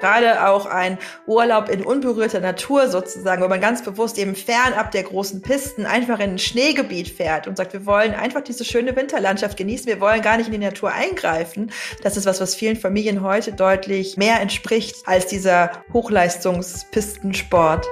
[0.00, 5.02] Gerade auch ein Urlaub in unberührter Natur sozusagen, wo man ganz bewusst eben fernab der
[5.02, 9.58] großen Pisten einfach in ein Schneegebiet fährt und sagt, wir wollen einfach diese schöne Winterlandschaft
[9.58, 11.70] genießen, wir wollen gar nicht in die Natur eingreifen.
[12.02, 17.86] Das ist was, was vielen Familien heute deutlich mehr entspricht als dieser Hochleistungspistensport.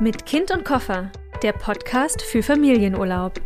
[0.00, 1.10] Mit Kind und Koffer,
[1.42, 3.40] der Podcast für Familienurlaub.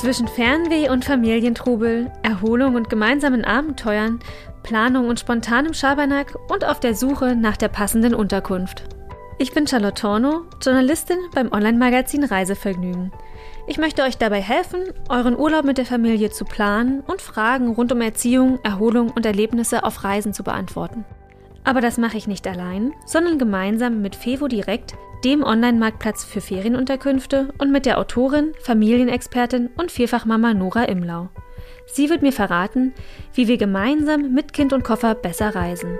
[0.00, 4.18] Zwischen Fernweh und Familientrubel, Erholung und gemeinsamen Abenteuern
[4.64, 8.82] Planung und spontanem Schabernack und auf der Suche nach der passenden Unterkunft.
[9.38, 13.12] Ich bin Charlotte Torno, Journalistin beim Online-Magazin Reisevergnügen.
[13.66, 17.92] Ich möchte euch dabei helfen, euren Urlaub mit der Familie zu planen und Fragen rund
[17.92, 21.04] um Erziehung, Erholung und Erlebnisse auf Reisen zu beantworten.
[21.64, 24.94] Aber das mache ich nicht allein, sondern gemeinsam mit Fevo Direkt,
[25.24, 31.28] dem Online-Marktplatz für Ferienunterkünfte und mit der Autorin, Familienexpertin und Vierfachmama Nora Imlau.
[31.86, 32.92] Sie wird mir verraten,
[33.34, 35.98] wie wir gemeinsam mit Kind und Koffer besser reisen.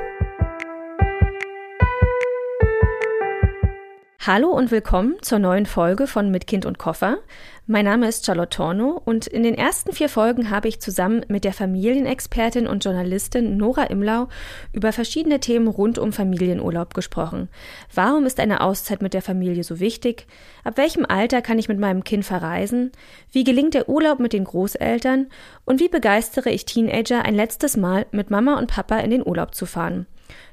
[4.27, 7.19] Hallo und willkommen zur neuen Folge von Mit Kind und Koffer.
[7.67, 11.45] Mein Name ist Charlotte Torno und in den ersten vier Folgen habe ich zusammen mit
[11.45, 14.29] der Familienexpertin und Journalistin Nora Imlau
[14.73, 17.51] über verschiedene Themen rund um Familienurlaub gesprochen.
[17.95, 20.27] Warum ist eine Auszeit mit der Familie so wichtig?
[20.65, 22.93] Ab welchem Alter kann ich mit meinem Kind verreisen?
[23.31, 25.27] Wie gelingt der Urlaub mit den Großeltern?
[25.67, 29.55] Und wie begeistere ich Teenager ein letztes Mal mit Mama und Papa in den Urlaub
[29.55, 30.07] zu fahren?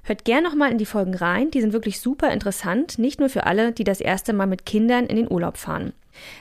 [0.04, 3.46] Hört gern nochmal in die Folgen rein, die sind wirklich super interessant, nicht nur für
[3.46, 5.94] alle, die das erste Mal mit Kindern in den Urlaub fahren.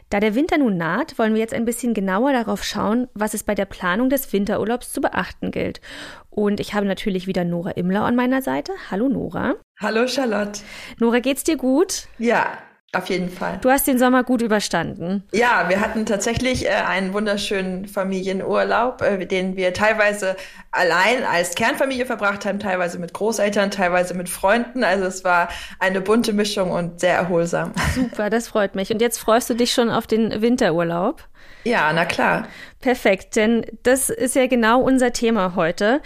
[0.08, 3.44] Da der Winter nun naht, wollen wir jetzt ein bisschen genauer darauf schauen, was es
[3.44, 5.80] bei der Planung des Winterurlaubs zu beachten gilt.
[6.28, 8.72] Und ich habe natürlich wieder Nora Imler an meiner Seite.
[8.90, 9.54] Hallo Nora.
[9.80, 10.60] Hallo Charlotte.
[10.98, 12.08] Nora, geht's dir gut?
[12.18, 12.58] Ja,
[12.92, 13.58] auf jeden Fall.
[13.60, 15.22] Du hast den Sommer gut überstanden.
[15.32, 20.34] Ja, wir hatten tatsächlich äh, einen wunderschönen Familienurlaub, äh, den wir teilweise
[20.72, 24.82] allein als Kernfamilie verbracht haben, teilweise mit Großeltern, teilweise mit Freunden.
[24.82, 27.72] Also es war eine bunte Mischung und sehr erholsam.
[27.94, 28.90] Super, das freut mich.
[28.90, 31.28] Und jetzt freust du dich schon auf den Winterurlaub?
[31.64, 32.48] Ja, na klar.
[32.80, 36.00] Perfekt, denn das ist ja genau unser Thema heute.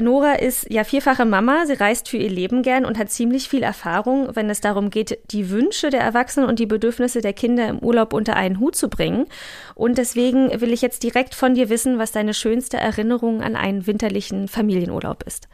[0.00, 3.64] Nora ist ja vierfache Mama, sie reist für ihr Leben gern und hat ziemlich viel
[3.64, 7.80] Erfahrung, wenn es darum geht, die Wünsche der Erwachsenen und die Bedürfnisse der Kinder im
[7.80, 9.26] Urlaub unter einen Hut zu bringen.
[9.74, 13.88] Und deswegen will ich jetzt direkt von dir wissen, was deine schönste Erinnerung an einen
[13.88, 15.48] winterlichen Familienurlaub ist.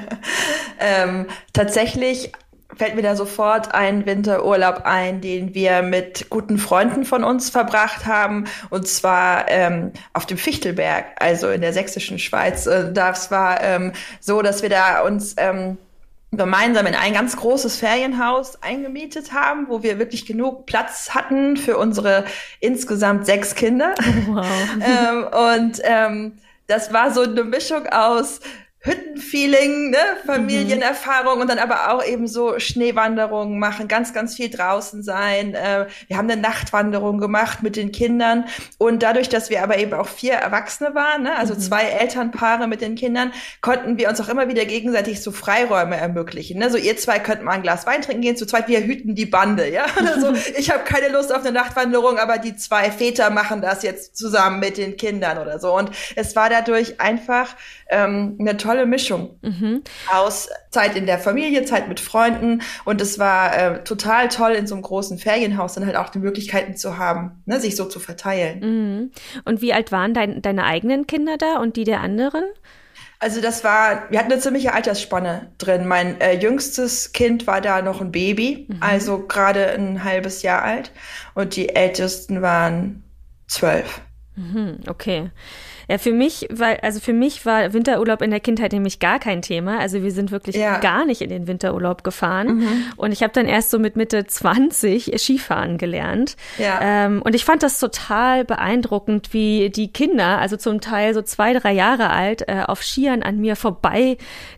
[0.80, 2.32] ähm, tatsächlich
[2.76, 8.06] fällt mir da sofort ein Winterurlaub ein, den wir mit guten Freunden von uns verbracht
[8.06, 12.66] haben, und zwar ähm, auf dem Fichtelberg, also in der sächsischen Schweiz.
[12.66, 15.78] Äh, das war ähm, so, dass wir da uns ähm,
[16.32, 21.76] gemeinsam in ein ganz großes Ferienhaus eingemietet haben, wo wir wirklich genug Platz hatten für
[21.76, 22.24] unsere
[22.58, 23.94] insgesamt sechs Kinder.
[24.28, 24.46] Wow.
[24.80, 28.40] ähm, und ähm, das war so eine Mischung aus
[28.84, 29.98] Hüttenfeeling, ne?
[30.26, 31.40] Familienerfahrung mhm.
[31.42, 35.54] und dann aber auch eben so Schneewanderungen machen, ganz, ganz viel draußen sein.
[35.54, 38.46] Äh, wir haben eine Nachtwanderung gemacht mit den Kindern
[38.78, 41.36] und dadurch, dass wir aber eben auch vier Erwachsene waren, ne?
[41.36, 41.60] also mhm.
[41.60, 46.58] zwei Elternpaare mit den Kindern, konnten wir uns auch immer wieder gegenseitig so Freiräume ermöglichen.
[46.58, 46.68] Ne?
[46.68, 49.26] So ihr zwei könnt mal ein Glas Wein trinken gehen, zu zweit wir hüten die
[49.26, 49.86] Bande, ja.
[50.12, 54.16] Also ich habe keine Lust auf eine Nachtwanderung, aber die zwei Väter machen das jetzt
[54.16, 55.72] zusammen mit den Kindern oder so.
[55.74, 57.54] Und es war dadurch einfach
[57.88, 59.82] ähm, eine tolle Mischung mhm.
[60.12, 64.66] aus Zeit in der Familie, Zeit mit Freunden und es war äh, total toll in
[64.66, 68.00] so einem großen Ferienhaus dann halt auch die Möglichkeiten zu haben, ne, sich so zu
[68.00, 68.60] verteilen.
[68.60, 69.10] Mhm.
[69.44, 72.44] Und wie alt waren dein, deine eigenen Kinder da und die der anderen?
[73.22, 75.86] Also das war, wir hatten eine ziemliche Altersspanne drin.
[75.86, 78.78] Mein äh, jüngstes Kind war da noch ein Baby, mhm.
[78.80, 80.90] also gerade ein halbes Jahr alt.
[81.34, 83.04] Und die ältesten waren
[83.46, 84.00] zwölf.
[84.34, 85.30] Mhm, okay.
[85.88, 89.42] Ja, für mich, weil, also für mich war Winterurlaub in der Kindheit nämlich gar kein
[89.42, 89.78] Thema.
[89.78, 90.78] Also wir sind wirklich ja.
[90.78, 92.58] gar nicht in den Winterurlaub gefahren.
[92.58, 92.84] Mhm.
[92.96, 96.36] Und ich habe dann erst so mit Mitte 20 Skifahren gelernt.
[96.56, 96.78] Ja.
[96.80, 101.52] Ähm, und ich fand das total beeindruckend, wie die Kinder, also zum Teil so zwei,
[101.52, 104.16] drei Jahre alt, äh, auf Skiern an mir vorbei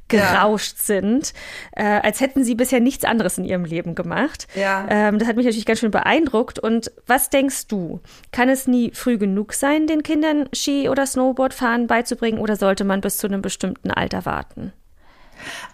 [0.08, 0.84] gerauscht ja.
[0.84, 1.32] sind,
[1.72, 4.46] äh, als hätten sie bisher nichts anderes in ihrem Leben gemacht.
[4.88, 6.58] Ähm, das hat mich natürlich ganz schön beeindruckt.
[6.58, 8.00] Und was denkst du?
[8.31, 13.00] Kann es nie früh genug sein, den Kindern Ski oder Snowboardfahren beizubringen oder sollte man
[13.00, 14.75] bis zu einem bestimmten Alter warten?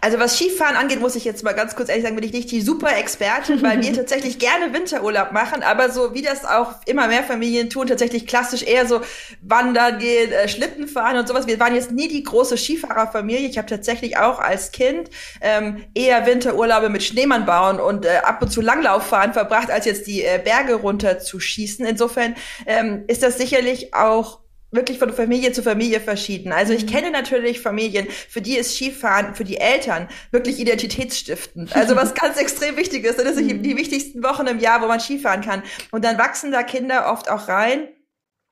[0.01, 2.51] Also was Skifahren angeht, muss ich jetzt mal ganz kurz ehrlich sagen, bin ich nicht
[2.51, 7.07] die super Expertin, weil wir tatsächlich gerne Winterurlaub machen, aber so wie das auch immer
[7.09, 9.01] mehr Familien tun, tatsächlich klassisch eher so
[9.43, 11.47] wandern gehen, äh, Schlitten fahren und sowas.
[11.47, 13.49] Wir waren jetzt nie die große Skifahrerfamilie.
[13.49, 18.43] Ich habe tatsächlich auch als Kind ähm, eher Winterurlaube mit Schneemann bauen und äh, ab
[18.43, 21.85] und zu Langlauffahren verbracht, als jetzt die äh, Berge runter zu schießen.
[21.87, 22.35] Insofern
[22.67, 24.41] ähm, ist das sicherlich auch
[24.71, 26.53] wirklich von Familie zu Familie verschieden.
[26.53, 26.91] Also ich mhm.
[26.91, 31.75] kenne natürlich Familien, für die ist Skifahren, für die Eltern wirklich identitätsstiftend.
[31.75, 34.87] Also was ganz extrem wichtig ist, das sind die, die wichtigsten Wochen im Jahr, wo
[34.87, 35.63] man Skifahren kann.
[35.91, 37.89] Und dann wachsen da Kinder oft auch rein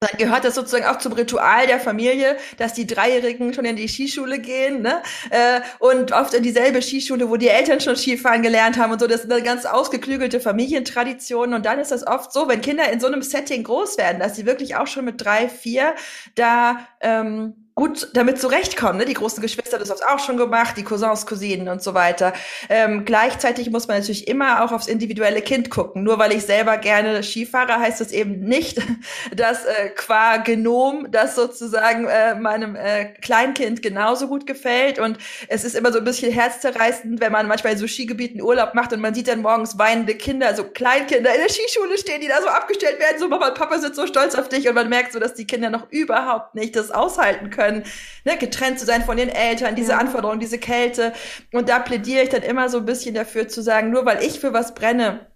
[0.00, 3.88] dann gehört das sozusagen auch zum Ritual der Familie, dass die Dreijährigen schon in die
[3.88, 5.02] Skischule gehen, ne?
[5.30, 9.08] Äh, und oft in dieselbe Skischule, wo die Eltern schon Skifahren gelernt haben und so.
[9.08, 11.52] Das sind ganz ausgeklügelte Familientraditionen.
[11.52, 14.36] Und dann ist das oft so, wenn Kinder in so einem Setting groß werden, dass
[14.36, 15.94] sie wirklich auch schon mit drei, vier
[16.36, 18.98] da ähm, gut damit zurechtkommen.
[18.98, 19.04] Ne?
[19.04, 22.32] Die großen Geschwister das auch schon gemacht, die Cousins, Cousinen und so weiter.
[22.68, 26.02] Ähm, gleichzeitig muss man natürlich immer auch aufs individuelle Kind gucken.
[26.02, 28.82] Nur weil ich selber gerne Skifahre, heißt das eben nicht,
[29.36, 34.98] dass äh, qua Genom das sozusagen äh, meinem äh, Kleinkind genauso gut gefällt.
[34.98, 35.16] Und
[35.46, 38.92] es ist immer so ein bisschen herzzerreißend, wenn man manchmal in so Skigebieten Urlaub macht
[38.92, 42.42] und man sieht dann morgens weinende Kinder, so Kleinkinder in der Skischule stehen, die da
[42.42, 45.12] so abgestellt werden, so Mama und Papa sind so stolz auf dich und man merkt
[45.12, 47.84] so, dass die Kinder noch überhaupt nicht das aushalten können können,
[48.24, 49.98] ne, getrennt zu sein von den Eltern, diese ja.
[49.98, 51.12] Anforderungen, diese Kälte.
[51.52, 54.40] Und da plädiere ich dann immer so ein bisschen dafür zu sagen, nur weil ich
[54.40, 55.26] für was brenne,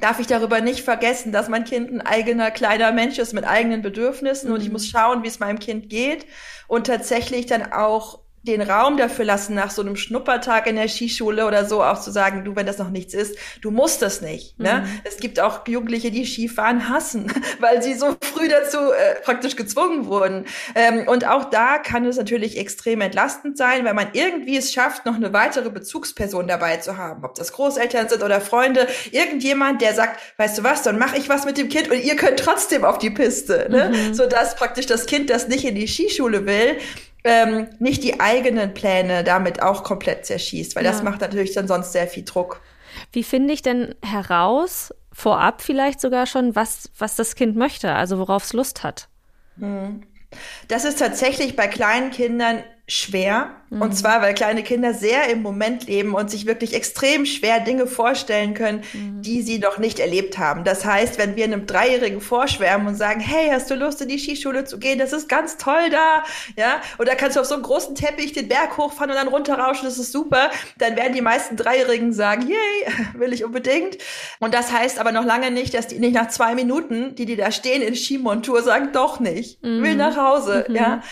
[0.00, 3.82] darf ich darüber nicht vergessen, dass mein Kind ein eigener kleiner Mensch ist mit eigenen
[3.82, 4.54] Bedürfnissen mhm.
[4.54, 4.74] und ich mhm.
[4.74, 6.26] muss schauen, wie es meinem Kind geht
[6.66, 11.46] und tatsächlich dann auch den Raum dafür lassen, nach so einem Schnuppertag in der Skischule
[11.46, 14.58] oder so auch zu sagen, du, wenn das noch nichts ist, du musst das nicht.
[14.58, 14.84] Ne?
[14.84, 14.92] Mhm.
[14.92, 15.00] Ne?
[15.04, 20.06] Es gibt auch Jugendliche, die Skifahren hassen, weil sie so früh dazu äh, praktisch gezwungen
[20.06, 20.46] wurden.
[20.74, 25.06] Ähm, und auch da kann es natürlich extrem entlastend sein, wenn man irgendwie es schafft,
[25.06, 29.94] noch eine weitere Bezugsperson dabei zu haben, ob das Großeltern sind oder Freunde, irgendjemand, der
[29.94, 32.84] sagt, weißt du was, dann mache ich was mit dem Kind und ihr könnt trotzdem
[32.84, 33.92] auf die Piste, ne?
[33.92, 34.14] Mhm.
[34.14, 36.78] sodass praktisch das Kind, das nicht in die Skischule will,
[37.24, 40.90] ähm, nicht die eigenen Pläne damit auch komplett zerschießt, weil ja.
[40.90, 42.60] das macht natürlich dann sonst sehr viel Druck.
[43.12, 48.18] Wie finde ich denn heraus, vorab vielleicht sogar schon, was, was das Kind möchte, also
[48.18, 49.08] worauf es Lust hat?
[49.58, 50.02] Hm.
[50.68, 53.50] Das ist tatsächlich bei kleinen Kindern schwer.
[53.70, 53.80] Mhm.
[53.80, 57.86] Und zwar, weil kleine Kinder sehr im Moment leben und sich wirklich extrem schwer Dinge
[57.86, 59.22] vorstellen können, mhm.
[59.22, 60.64] die sie noch nicht erlebt haben.
[60.64, 64.18] Das heißt, wenn wir einem Dreijährigen vorschwärmen und sagen, hey, hast du Lust in die
[64.18, 64.98] Skischule zu gehen?
[64.98, 66.24] Das ist ganz toll da.
[66.56, 69.84] Ja, oder kannst du auf so einem großen Teppich den Berg hochfahren und dann runterrauschen,
[69.84, 70.50] das ist super.
[70.78, 73.98] Dann werden die meisten Dreijährigen sagen, yay, will ich unbedingt.
[74.40, 77.36] Und das heißt aber noch lange nicht, dass die nicht nach zwei Minuten, die die
[77.36, 79.82] da stehen in Skimontur, sagen, doch nicht, mhm.
[79.84, 80.66] will nach Hause.
[80.68, 80.74] Mhm.
[80.74, 81.02] Ja.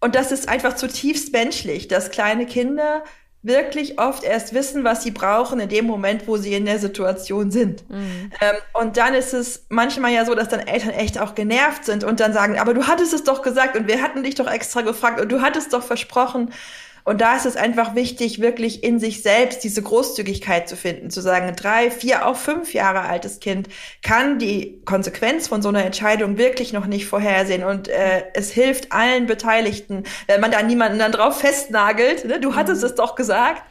[0.00, 3.02] Und das ist einfach zutiefst menschlich, dass kleine Kinder
[3.42, 7.50] wirklich oft erst wissen, was sie brauchen in dem Moment, wo sie in der Situation
[7.50, 7.88] sind.
[7.88, 8.32] Mhm.
[8.40, 12.02] Ähm, und dann ist es manchmal ja so, dass dann Eltern echt auch genervt sind
[12.02, 14.80] und dann sagen, aber du hattest es doch gesagt und wir hatten dich doch extra
[14.80, 16.52] gefragt und du hattest doch versprochen.
[17.08, 21.22] Und da ist es einfach wichtig, wirklich in sich selbst diese Großzügigkeit zu finden, zu
[21.22, 23.70] sagen, drei, vier, auch fünf Jahre altes Kind
[24.02, 27.64] kann die Konsequenz von so einer Entscheidung wirklich noch nicht vorhersehen.
[27.64, 32.40] Und äh, es hilft allen Beteiligten, wenn man da niemanden dann drauf festnagelt, ne?
[32.40, 32.88] du hattest mhm.
[32.88, 33.62] es doch gesagt,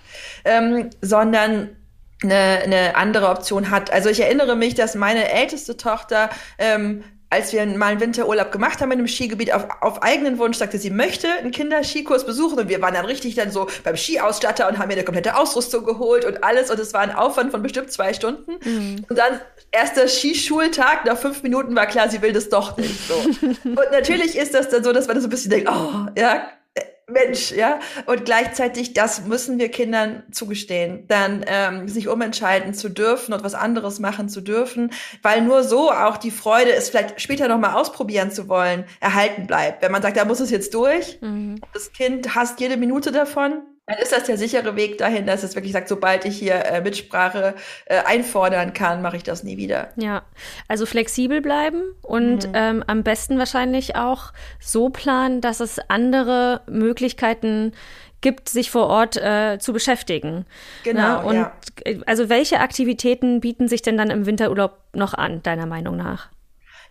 [0.43, 1.75] ähm, sondern
[2.23, 3.93] eine, eine andere Option hat.
[3.93, 8.79] Also ich erinnere mich, dass meine älteste Tochter ähm, als wir mal einen Winterurlaub gemacht
[8.79, 12.69] haben in einem Skigebiet, auf, auf eigenen Wunsch sagte, sie möchte einen Kinderskikurs besuchen und
[12.69, 16.23] wir waren dann richtig dann so beim Skiausstatter und haben mir eine komplette Ausrüstung geholt
[16.25, 18.53] und alles und es war ein Aufwand von bestimmt zwei Stunden.
[18.63, 19.05] Mhm.
[19.09, 19.41] Und dann
[19.71, 23.07] erster Skischultag, nach fünf Minuten war klar, sie will das doch nicht.
[23.07, 23.15] So.
[23.63, 26.47] und natürlich ist das dann so, dass man so ein bisschen denkt, oh, ja,
[27.09, 27.79] Mensch, ja.
[28.05, 33.55] Und gleichzeitig, das müssen wir Kindern zugestehen, dann ähm, sich umentscheiden zu dürfen und was
[33.55, 34.91] anderes machen zu dürfen,
[35.21, 39.81] weil nur so auch die Freude, es vielleicht später nochmal ausprobieren zu wollen, erhalten bleibt.
[39.83, 41.61] Wenn man sagt, da muss es jetzt durch, mhm.
[41.73, 45.55] das Kind hasst jede Minute davon, dann ist das der sichere Weg dahin, dass es
[45.55, 49.89] wirklich sagt, sobald ich hier äh, Mitsprache äh, einfordern kann, mache ich das nie wieder.
[49.95, 50.23] Ja,
[50.67, 52.53] also flexibel bleiben und mhm.
[52.53, 57.71] ähm, am besten wahrscheinlich auch so planen, dass es andere Möglichkeiten
[58.19, 60.45] gibt, sich vor Ort äh, zu beschäftigen.
[60.83, 61.01] Genau.
[61.01, 61.53] Na, und ja.
[62.05, 66.29] also welche Aktivitäten bieten sich denn dann im Winterurlaub noch an, deiner Meinung nach?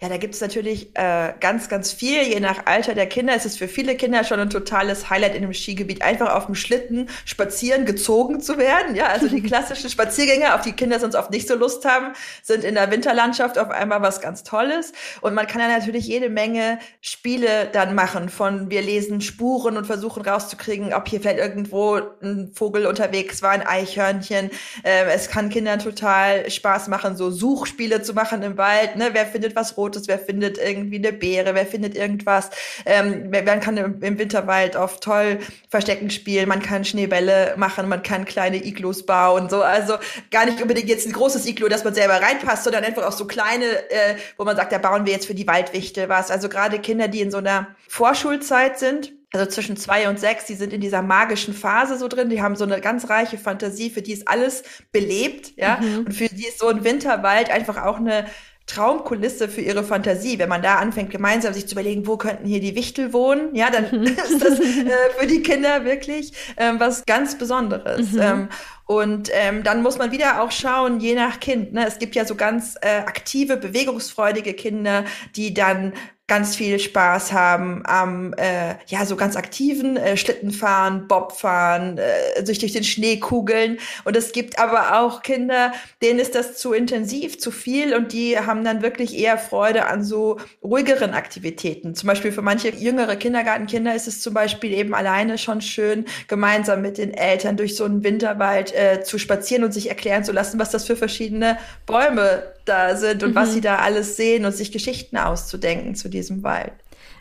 [0.00, 2.23] Ja, da gibt's natürlich äh, ganz, ganz viel.
[2.23, 5.43] Je nach Alter der Kinder ist es für viele Kinder schon ein totales Highlight in
[5.43, 8.95] dem Skigebiet, einfach auf dem Schlitten spazieren gezogen zu werden.
[8.95, 12.12] Ja, also die klassischen Spaziergänge, auf die Kinder sonst oft nicht so Lust haben,
[12.43, 14.93] sind in der Winterlandschaft auf einmal was ganz Tolles.
[15.23, 18.29] Und man kann ja natürlich jede Menge Spiele dann machen.
[18.29, 23.50] Von wir lesen Spuren und versuchen rauszukriegen, ob hier vielleicht irgendwo ein Vogel unterwegs war,
[23.50, 24.50] ein Eichhörnchen.
[24.83, 28.97] Äh, es kann Kindern total Spaß machen, so Suchspiele zu machen im Wald.
[28.97, 29.11] Ne?
[29.12, 32.50] Wer findet was Fotos, wer findet irgendwie eine Beere, wer findet irgendwas.
[32.85, 35.38] Ähm, man kann im, im Winterwald oft toll
[35.71, 39.62] Verstecken spielen, man kann Schneebälle machen, man kann kleine Iglus bauen, so.
[39.62, 39.95] Also
[40.33, 43.26] gar nicht unbedingt jetzt ein großes Iglu, dass man selber reinpasst, sondern einfach auch so
[43.26, 46.33] kleine, äh, wo man sagt, da bauen wir jetzt für die Waldwichtel was.
[46.33, 50.55] Also gerade Kinder, die in so einer Vorschulzeit sind, also zwischen zwei und sechs, die
[50.55, 54.02] sind in dieser magischen Phase so drin, die haben so eine ganz reiche Fantasie, für
[54.02, 56.07] die ist alles belebt, ja, mhm.
[56.07, 58.26] und für die ist so ein Winterwald einfach auch eine
[58.66, 60.38] Traumkulisse für ihre Fantasie.
[60.38, 63.70] Wenn man da anfängt, gemeinsam sich zu überlegen, wo könnten hier die Wichtel wohnen, ja,
[63.70, 68.12] dann ist das äh, für die Kinder wirklich ähm, was ganz Besonderes.
[68.12, 68.20] Mhm.
[68.20, 68.49] Ähm,
[68.87, 71.73] und ähm, dann muss man wieder auch schauen, je nach Kind.
[71.73, 71.87] Ne?
[71.87, 75.04] Es gibt ja so ganz äh, aktive, bewegungsfreudige Kinder,
[75.35, 75.92] die dann
[76.28, 82.59] ganz viel Spaß haben am äh, ja so ganz aktiven äh, Schlittenfahren, Bobfahren, äh, sich
[82.59, 87.38] durch den Schnee kugeln und es gibt aber auch Kinder, denen ist das zu intensiv,
[87.38, 91.95] zu viel und die haben dann wirklich eher Freude an so ruhigeren Aktivitäten.
[91.95, 96.83] Zum Beispiel für manche jüngere Kindergartenkinder ist es zum Beispiel eben alleine schon schön, gemeinsam
[96.83, 100.59] mit den Eltern durch so einen Winterwald äh, zu spazieren und sich erklären zu lassen,
[100.59, 101.56] was das für verschiedene
[101.87, 103.35] Bäume da sind und mhm.
[103.37, 106.73] was sie da alles sehen und sich Geschichten auszudenken zu diesem Wald.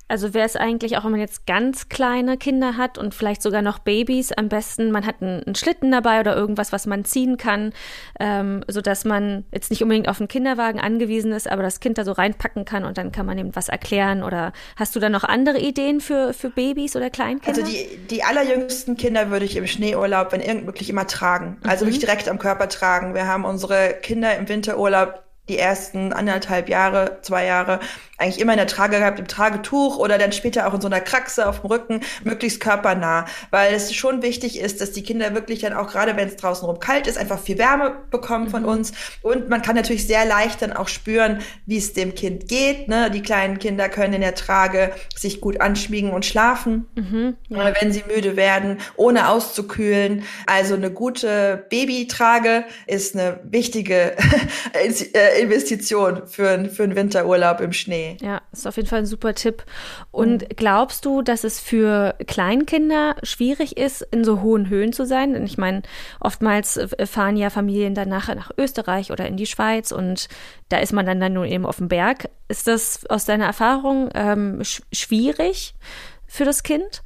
[0.08, 3.64] Also wäre es eigentlich auch, wenn man jetzt ganz kleine Kinder hat und vielleicht sogar
[3.64, 7.38] noch Babys, am besten, man hat einen, einen Schlitten dabei oder irgendwas, was man ziehen
[7.38, 7.74] kann,
[8.20, 12.04] ähm, sodass man jetzt nicht unbedingt auf einen Kinderwagen angewiesen ist, aber das Kind da
[12.04, 14.22] so reinpacken kann und dann kann man eben was erklären.
[14.22, 17.64] Oder hast du da noch andere Ideen für, für Babys oder Kleinkinder?
[17.64, 21.58] Also die, die allerjüngsten Kinder würde ich im Schneeurlaub, wenn irgend möglich, immer tragen.
[21.64, 21.90] Also mhm.
[21.90, 23.16] wirklich direkt am Körper tragen.
[23.16, 27.80] Wir haben unsere Kinder im Winterurlaub die ersten anderthalb Jahre, zwei Jahre
[28.18, 31.02] eigentlich immer in der Trage gehabt, im Tragetuch oder dann später auch in so einer
[31.02, 35.60] Kraxe auf dem Rücken, möglichst körpernah, weil es schon wichtig ist, dass die Kinder wirklich
[35.60, 38.70] dann auch gerade, wenn es draußen rum kalt ist, einfach viel Wärme bekommen von mhm.
[38.70, 42.88] uns und man kann natürlich sehr leicht dann auch spüren, wie es dem Kind geht.
[42.88, 43.12] Ne?
[43.12, 47.74] Die kleinen Kinder können in der Trage sich gut anschmiegen und schlafen, mhm, ja.
[47.82, 50.24] wenn sie müde werden, ohne auszukühlen.
[50.46, 54.16] Also eine gute Babytrage ist eine wichtige
[54.74, 57.96] äh, Investition für, für einen Winterurlaub im Schnee.
[57.96, 58.18] Nee.
[58.22, 59.64] Ja, ist auf jeden Fall ein super Tipp.
[60.12, 60.48] Und mhm.
[60.56, 65.34] glaubst du, dass es für Kleinkinder schwierig ist, in so hohen Höhen zu sein?
[65.34, 65.84] Denn ich meine,
[66.20, 70.28] oftmals äh, fahren ja Familien dann nachher nach Österreich oder in die Schweiz und
[70.70, 72.30] da ist man dann, dann nur eben auf dem Berg.
[72.48, 75.76] Ist das aus deiner Erfahrung ähm, sch schwierig
[76.28, 77.04] für das Kind?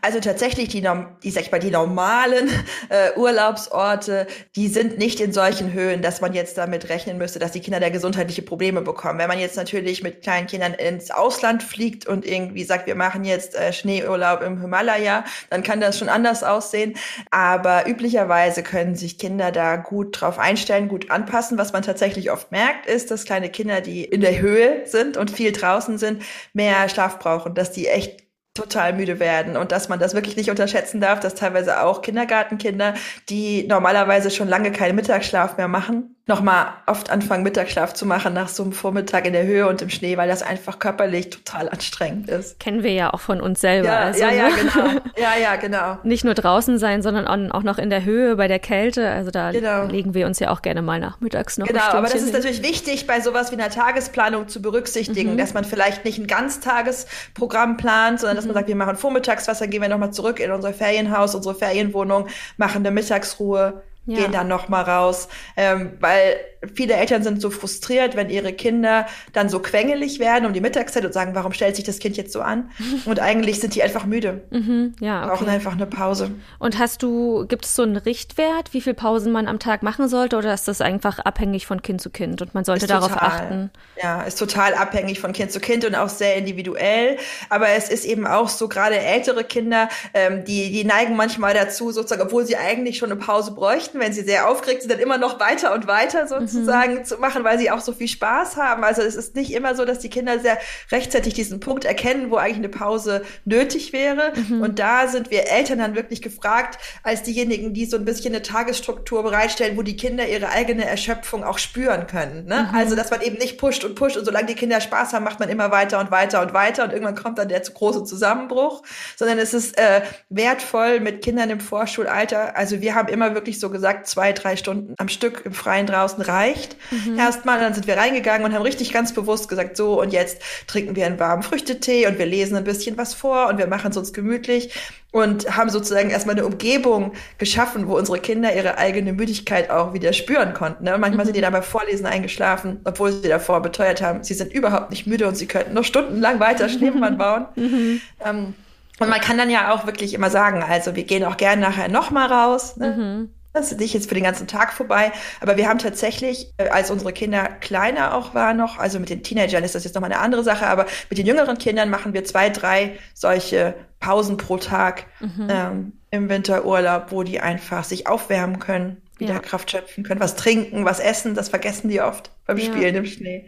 [0.00, 0.86] Also tatsächlich die,
[1.22, 2.48] die, sag ich mal, die normalen
[2.88, 7.52] äh, Urlaubsorte, die sind nicht in solchen Höhen, dass man jetzt damit rechnen müsste, dass
[7.52, 9.18] die Kinder da gesundheitliche Probleme bekommen.
[9.18, 13.24] Wenn man jetzt natürlich mit kleinen Kindern ins Ausland fliegt und irgendwie sagt, wir machen
[13.24, 16.94] jetzt äh, Schneeurlaub im Himalaya, dann kann das schon anders aussehen.
[17.30, 21.58] Aber üblicherweise können sich Kinder da gut drauf einstellen, gut anpassen.
[21.58, 25.30] Was man tatsächlich oft merkt, ist, dass kleine Kinder, die in der Höhe sind und
[25.30, 26.22] viel draußen sind,
[26.52, 28.27] mehr Schlaf brauchen, dass die echt
[28.58, 32.94] total müde werden und dass man das wirklich nicht unterschätzen darf, dass teilweise auch Kindergartenkinder,
[33.28, 38.48] die normalerweise schon lange keinen Mittagsschlaf mehr machen, nochmal oft anfangen, Mittagsschlaf zu machen nach
[38.48, 42.28] so einem Vormittag in der Höhe und im Schnee, weil das einfach körperlich total anstrengend
[42.28, 42.60] ist.
[42.60, 43.88] Kennen wir ja auch von uns selber.
[43.88, 44.54] Ja, also, ja, ja, ne?
[44.56, 45.00] genau.
[45.16, 45.98] Ja, ja, genau.
[46.04, 49.10] Nicht nur draußen sein, sondern auch noch in der Höhe bei der Kälte.
[49.10, 49.84] Also da genau.
[49.84, 51.66] legen wir uns ja auch gerne mal nachmittags noch.
[51.66, 52.32] Genau, aber das ist hin.
[52.34, 55.38] natürlich wichtig, bei sowas wie einer Tagesplanung zu berücksichtigen, mhm.
[55.38, 58.50] dass man vielleicht nicht ein Ganztagesprogramm plant, sondern dass mhm.
[58.50, 62.84] man sagt, wir machen Vormittagswasser, gehen wir nochmal zurück in unser Ferienhaus, unsere Ferienwohnung, machen
[62.84, 64.20] eine Mittagsruhe, ja.
[64.20, 66.40] gehen dann noch mal raus, ähm, weil
[66.74, 71.04] viele Eltern sind so frustriert, wenn ihre Kinder dann so quengelig werden um die Mittagszeit
[71.04, 72.70] und sagen, warum stellt sich das Kind jetzt so an?
[73.04, 74.42] Und eigentlich sind die einfach müde.
[74.50, 75.30] Mhm, ja, okay.
[75.30, 76.30] Brauchen einfach eine Pause.
[76.58, 80.08] Und hast du, gibt es so einen Richtwert, wie viel Pausen man am Tag machen
[80.08, 83.12] sollte oder ist das einfach abhängig von Kind zu Kind und man sollte ist darauf
[83.12, 83.70] total, achten?
[84.02, 87.18] Ja, ist total abhängig von Kind zu Kind und auch sehr individuell.
[87.50, 91.92] Aber es ist eben auch so, gerade ältere Kinder, ähm, die, die neigen manchmal dazu,
[91.92, 95.18] sozusagen, obwohl sie eigentlich schon eine Pause bräuchten, wenn sie sehr aufgeregt sind, dann immer
[95.18, 97.04] noch weiter und weiter sozusagen sozusagen mhm.
[97.04, 98.84] zu machen, weil sie auch so viel Spaß haben.
[98.84, 100.58] Also es ist nicht immer so, dass die Kinder sehr
[100.90, 104.32] rechtzeitig diesen Punkt erkennen, wo eigentlich eine Pause nötig wäre.
[104.34, 104.62] Mhm.
[104.62, 108.42] Und da sind wir Eltern dann wirklich gefragt, als diejenigen, die so ein bisschen eine
[108.42, 112.46] Tagesstruktur bereitstellen, wo die Kinder ihre eigene Erschöpfung auch spüren können.
[112.46, 112.68] Ne?
[112.70, 112.76] Mhm.
[112.76, 115.40] Also dass man eben nicht pusht und pusht und solange die Kinder Spaß haben, macht
[115.40, 118.82] man immer weiter und weiter und weiter und irgendwann kommt dann der zu große Zusammenbruch,
[119.16, 122.56] sondern es ist äh, wertvoll mit Kindern im Vorschulalter.
[122.56, 126.22] Also wir haben immer wirklich so gesagt, zwei, drei Stunden am Stück im Freien draußen
[126.22, 126.76] rein leicht.
[126.90, 127.18] Mhm.
[127.18, 130.94] Erstmal, dann sind wir reingegangen und haben richtig ganz bewusst gesagt, so und jetzt trinken
[130.94, 133.96] wir einen warmen Früchtetee und wir lesen ein bisschen was vor und wir machen es
[133.96, 134.72] uns gemütlich
[135.10, 140.12] und haben sozusagen erstmal eine Umgebung geschaffen, wo unsere Kinder ihre eigene Müdigkeit auch wieder
[140.12, 140.84] spüren konnten.
[140.84, 140.96] Ne?
[140.98, 141.28] Manchmal mhm.
[141.28, 145.06] sind die dann beim Vorlesen eingeschlafen, obwohl sie davor beteuert haben, sie sind überhaupt nicht
[145.06, 147.46] müde und sie könnten noch stundenlang weiter Schneemann bauen.
[147.58, 148.00] Mhm.
[148.24, 148.54] Ähm,
[149.00, 151.88] und man kann dann ja auch wirklich immer sagen, also wir gehen auch gerne nachher
[151.88, 152.76] nochmal raus.
[152.76, 152.96] Ne?
[152.96, 153.37] Mhm.
[153.52, 156.90] Das ist nicht jetzt für den ganzen Tag vorbei, aber wir haben tatsächlich, äh, als
[156.90, 160.20] unsere Kinder kleiner auch waren noch, also mit den Teenagern ist das jetzt nochmal eine
[160.20, 165.06] andere Sache, aber mit den jüngeren Kindern machen wir zwei, drei solche Pausen pro Tag
[165.20, 165.48] mhm.
[165.50, 169.40] ähm, im Winterurlaub, wo die einfach sich aufwärmen können, wieder ja.
[169.40, 172.64] Kraft schöpfen können, was trinken, was essen, das vergessen die oft beim ja.
[172.64, 173.44] Spielen im Schnee.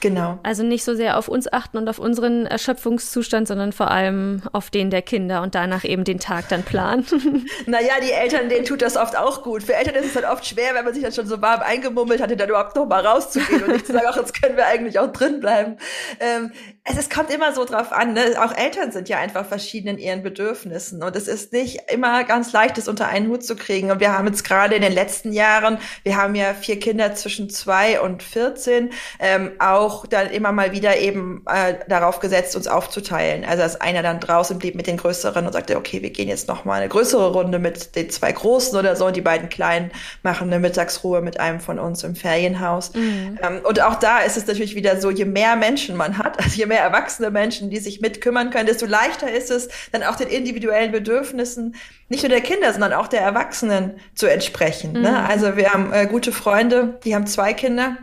[0.00, 0.38] Genau.
[0.42, 4.68] Also nicht so sehr auf uns achten und auf unseren Erschöpfungszustand, sondern vor allem auf
[4.68, 7.06] den der Kinder und danach eben den Tag dann planen.
[7.66, 9.62] naja, die Eltern, denen tut das oft auch gut.
[9.62, 12.20] Für Eltern ist es halt oft schwer, wenn man sich dann schon so warm eingemummelt
[12.20, 14.98] hatte, dann überhaupt noch mal rauszugehen und nicht zu sagen, ach, jetzt können wir eigentlich
[14.98, 15.78] auch drin bleiben.
[16.20, 16.52] Ähm,
[16.84, 18.12] es, es kommt immer so drauf an.
[18.12, 18.34] Ne?
[18.44, 22.52] Auch Eltern sind ja einfach verschieden in ihren Bedürfnissen und es ist nicht immer ganz
[22.52, 23.90] leicht, das unter einen Hut zu kriegen.
[23.90, 27.48] Und wir haben jetzt gerade in den letzten Jahren, wir haben ja vier Kinder zwischen
[27.48, 33.44] zwei und 14, ähm, auch dann immer mal wieder eben äh, darauf gesetzt, uns aufzuteilen.
[33.44, 36.48] Also dass einer dann draußen blieb mit den Größeren und sagte, okay, wir gehen jetzt
[36.48, 39.90] noch mal eine größere Runde mit den zwei Großen oder so und die beiden Kleinen
[40.22, 42.92] machen eine Mittagsruhe mit einem von uns im Ferienhaus.
[42.94, 43.38] Mhm.
[43.42, 46.56] Ähm, und auch da ist es natürlich wieder so, je mehr Menschen man hat, also
[46.56, 50.28] je mehr erwachsene Menschen, die sich mitkümmern können, desto leichter ist es, dann auch den
[50.28, 51.76] individuellen Bedürfnissen
[52.08, 54.92] nicht nur der Kinder, sondern auch der Erwachsenen zu entsprechen.
[54.92, 54.98] Ne?
[54.98, 55.04] Mhm.
[55.04, 55.28] Ne?
[55.28, 57.96] Also wir haben äh, gute Freunde, die haben zwei Kinder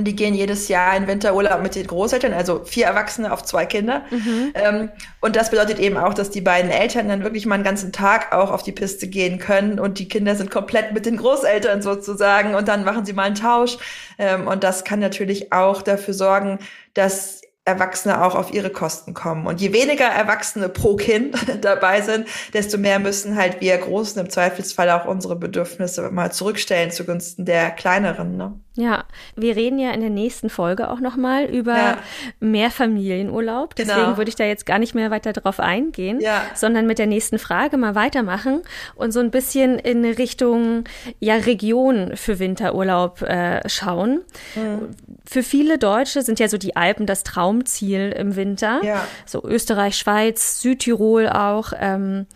[0.00, 3.66] und die gehen jedes Jahr in Winterurlaub mit den Großeltern, also vier Erwachsene auf zwei
[3.66, 4.02] Kinder.
[4.08, 4.52] Mhm.
[4.54, 4.88] Ähm,
[5.20, 8.34] und das bedeutet eben auch, dass die beiden Eltern dann wirklich mal einen ganzen Tag
[8.34, 12.54] auch auf die Piste gehen können und die Kinder sind komplett mit den Großeltern sozusagen
[12.54, 13.76] und dann machen sie mal einen Tausch.
[14.18, 16.60] Ähm, und das kann natürlich auch dafür sorgen,
[16.94, 19.46] dass Erwachsene auch auf ihre Kosten kommen.
[19.46, 24.30] Und je weniger Erwachsene pro Kind dabei sind, desto mehr müssen halt wir Großen im
[24.30, 28.36] Zweifelsfall auch unsere Bedürfnisse mal zurückstellen zugunsten der Kleineren.
[28.36, 28.58] Ne?
[28.80, 29.04] Ja,
[29.36, 31.98] wir reden ja in der nächsten Folge auch nochmal über ja.
[32.40, 33.74] mehr Familienurlaub.
[33.74, 34.16] Deswegen genau.
[34.16, 36.42] würde ich da jetzt gar nicht mehr weiter drauf eingehen, ja.
[36.54, 38.62] sondern mit der nächsten Frage mal weitermachen
[38.94, 40.84] und so ein bisschen in Richtung
[41.18, 44.22] ja, Region für Winterurlaub äh, schauen.
[44.56, 44.88] Mhm.
[45.28, 48.80] Für viele Deutsche sind ja so die Alpen das Traumziel im Winter.
[48.82, 49.06] Ja.
[49.26, 51.72] So Österreich, Schweiz, Südtirol auch.
[51.78, 52.26] Ähm,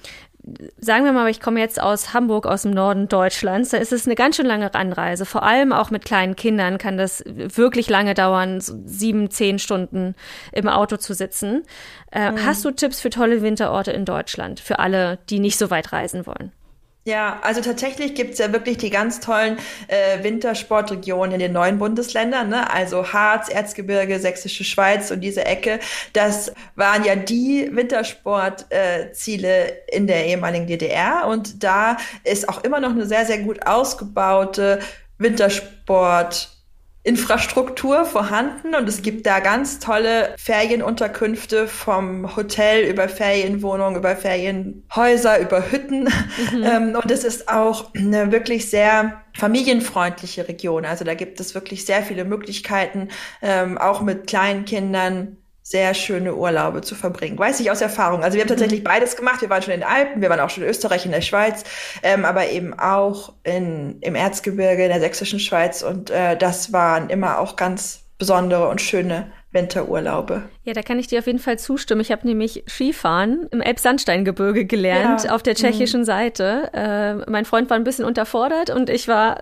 [0.78, 4.06] sagen wir mal, ich komme jetzt aus Hamburg, aus dem Norden Deutschlands, da ist es
[4.06, 5.24] eine ganz schön lange Anreise.
[5.24, 10.14] Vor allem auch mit kleinen Kindern kann das wirklich lange dauern, so sieben, zehn Stunden
[10.52, 11.62] im Auto zu sitzen.
[12.12, 12.44] Äh, mhm.
[12.44, 16.26] Hast du Tipps für tolle Winterorte in Deutschland, für alle, die nicht so weit reisen
[16.26, 16.52] wollen?
[17.06, 22.48] Ja, also tatsächlich gibt's ja wirklich die ganz tollen äh, Wintersportregionen in den neuen Bundesländern,
[22.48, 22.72] ne?
[22.72, 25.80] also Harz, Erzgebirge, Sächsische Schweiz und diese Ecke.
[26.14, 32.80] Das waren ja die Wintersportziele äh, in der ehemaligen DDR und da ist auch immer
[32.80, 34.78] noch eine sehr, sehr gut ausgebaute
[35.18, 36.53] Wintersport
[37.04, 45.38] Infrastruktur vorhanden und es gibt da ganz tolle Ferienunterkünfte vom Hotel über Ferienwohnungen, über Ferienhäuser,
[45.38, 46.04] über Hütten.
[46.04, 46.64] Mhm.
[46.64, 50.86] Ähm, und es ist auch eine wirklich sehr familienfreundliche Region.
[50.86, 53.08] Also da gibt es wirklich sehr viele Möglichkeiten,
[53.42, 57.38] ähm, auch mit kleinen Kindern sehr schöne Urlaube zu verbringen.
[57.38, 58.22] Weiß ich aus Erfahrung.
[58.22, 58.84] Also wir haben tatsächlich mhm.
[58.84, 59.40] beides gemacht.
[59.40, 61.64] Wir waren schon in den Alpen, wir waren auch schon in Österreich, in der Schweiz,
[62.02, 65.82] ähm, aber eben auch in, im Erzgebirge, in der sächsischen Schweiz.
[65.82, 70.42] Und äh, das waren immer auch ganz besondere und schöne Winterurlaube.
[70.64, 72.02] Ja, da kann ich dir auf jeden Fall zustimmen.
[72.02, 75.34] Ich habe nämlich Skifahren im Elbsandsteingebirge gelernt, ja.
[75.34, 76.04] auf der tschechischen mhm.
[76.04, 76.70] Seite.
[76.74, 79.40] Äh, mein Freund war ein bisschen unterfordert und ich war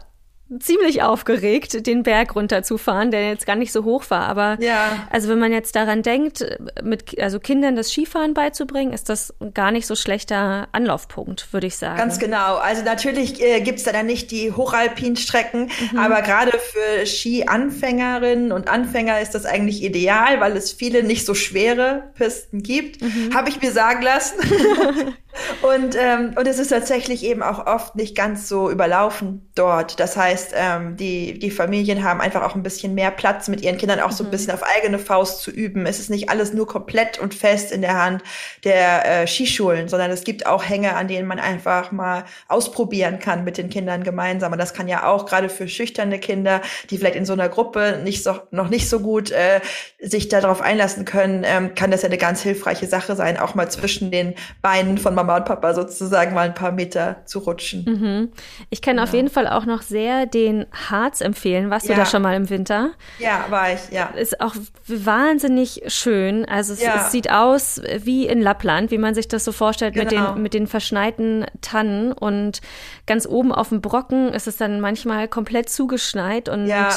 [0.61, 4.27] ziemlich aufgeregt, den Berg runterzufahren, der jetzt gar nicht so hoch war.
[4.29, 5.07] Aber ja.
[5.11, 6.45] also wenn man jetzt daran denkt,
[6.83, 11.77] mit also Kindern das Skifahren beizubringen, ist das gar nicht so schlechter Anlaufpunkt, würde ich
[11.77, 11.99] sagen.
[11.99, 12.57] Ganz genau.
[12.57, 15.99] Also natürlich äh, gibt's da dann nicht die Hochalpinstrecken, mhm.
[15.99, 21.35] aber gerade für Skianfängerinnen und Anfänger ist das eigentlich ideal, weil es viele nicht so
[21.35, 23.03] schwere Pisten gibt.
[23.03, 23.35] Mhm.
[23.35, 24.39] Habe ich mir sagen lassen.
[25.63, 30.01] und, ähm, und es ist tatsächlich eben auch oft nicht ganz so überlaufen dort.
[30.01, 33.79] Das heißt, ähm, die, die Familien haben einfach auch ein bisschen mehr Platz mit ihren
[33.79, 34.15] Kindern auch mhm.
[34.15, 34.31] so ein mhm.
[34.33, 35.87] bisschen auf eigene Faust zu üben.
[35.87, 38.23] Es ist nicht alles nur komplett und fest in der Hand
[38.65, 43.45] der äh, Skischulen, sondern es gibt auch Hänge, an denen man einfach mal ausprobieren kann
[43.45, 44.53] mit den Kindern gemeinsam.
[44.53, 48.01] Und das kann ja auch gerade für schüchterne Kinder, die vielleicht in so einer Gruppe
[48.03, 49.61] nicht so, noch nicht so gut äh,
[50.01, 53.71] sich darauf einlassen können, ähm, kann das ja eine ganz hilfreiche Sache sein, auch mal
[53.71, 57.85] zwischen den Beinen von Mama und Papa sozusagen mal ein paar Meter zu rutschen.
[57.85, 58.33] Mhm.
[58.71, 59.05] Ich kenne ja.
[59.05, 61.71] auf jeden Fall auch noch sehr den Harz empfehlen.
[61.71, 61.95] Warst ja.
[61.95, 62.93] du da schon mal im Winter?
[63.19, 64.07] Ja, war ich, ja.
[64.17, 64.55] Ist auch
[64.87, 66.45] wahnsinnig schön.
[66.45, 66.97] Also es, ja.
[66.97, 70.05] es sieht aus wie in Lappland, wie man sich das so vorstellt genau.
[70.05, 70.37] mit, den, genau.
[70.37, 72.13] mit den verschneiten Tannen.
[72.13, 72.61] Und
[73.07, 76.91] ganz oben auf dem Brocken ist es dann manchmal komplett zugeschneit und ja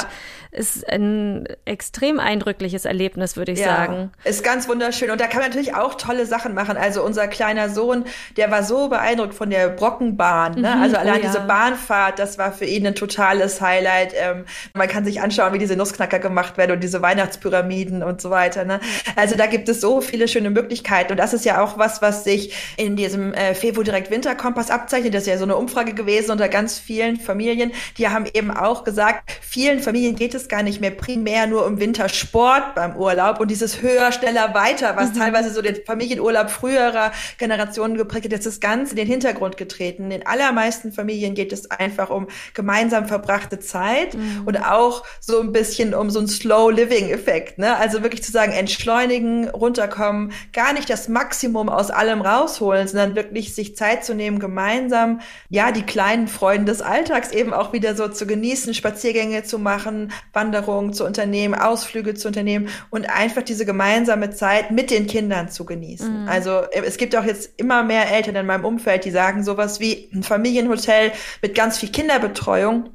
[0.56, 4.10] ist ein extrem eindrückliches Erlebnis, würde ich ja, sagen.
[4.24, 5.10] Ist ganz wunderschön.
[5.10, 6.76] Und da kann man natürlich auch tolle Sachen machen.
[6.76, 8.04] Also unser kleiner Sohn,
[8.36, 10.60] der war so beeindruckt von der Brockenbahn.
[10.60, 10.74] Ne?
[10.74, 12.94] Mhm, also allein oh diese Bahnfahrt, das war für ihn ein
[13.26, 14.14] totales Highlight.
[14.16, 18.30] Ähm, man kann sich anschauen, wie diese Nussknacker gemacht werden und diese Weihnachtspyramiden und so
[18.30, 18.64] weiter.
[18.64, 18.80] Ne?
[19.16, 21.12] Also da gibt es so viele schöne Möglichkeiten.
[21.12, 25.14] Und das ist ja auch was, was sich in diesem äh, Fevo Direkt Winterkompass abzeichnet.
[25.14, 27.72] Das ist ja so eine Umfrage gewesen unter ganz vielen Familien.
[27.98, 31.80] Die haben eben auch gesagt, vielen Familien geht es gar nicht mehr primär nur um
[31.80, 35.18] Wintersport beim Urlaub und dieses höher, schneller, weiter, was mhm.
[35.18, 40.04] teilweise so den Familienurlaub früherer Generationen geprägt hat, jetzt ist ganz in den Hintergrund getreten.
[40.04, 44.42] In den allermeisten Familien geht es einfach um gemeinsam verbrachte Zeit mhm.
[44.44, 47.76] und auch so ein bisschen um so einen Slow Living Effekt, ne?
[47.76, 53.54] Also wirklich zu sagen, entschleunigen, runterkommen, gar nicht das Maximum aus allem rausholen, sondern wirklich
[53.54, 58.08] sich Zeit zu nehmen, gemeinsam, ja, die kleinen Freuden des Alltags eben auch wieder so
[58.08, 64.30] zu genießen, Spaziergänge zu machen, Wanderungen zu unternehmen, Ausflüge zu unternehmen und einfach diese gemeinsame
[64.30, 66.22] Zeit mit den Kindern zu genießen.
[66.22, 66.28] Mhm.
[66.28, 69.80] Also äh, es gibt auch jetzt immer mehr Eltern in meinem Umfeld, die sagen sowas
[69.80, 72.90] wie ein Familienhotel mit ganz viel Kinderbetreuung.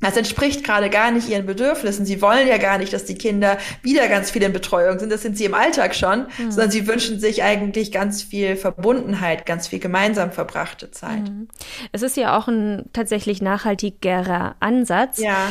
[0.00, 2.04] Das entspricht gerade gar nicht ihren Bedürfnissen.
[2.04, 5.10] Sie wollen ja gar nicht, dass die Kinder wieder ganz viel in Betreuung sind.
[5.10, 6.50] Das sind sie im Alltag schon, mhm.
[6.50, 11.22] sondern sie wünschen sich eigentlich ganz viel Verbundenheit, ganz viel gemeinsam verbrachte Zeit.
[11.22, 11.48] Mhm.
[11.92, 15.18] Es ist ja auch ein tatsächlich nachhaltigerer Ansatz.
[15.18, 15.48] Ja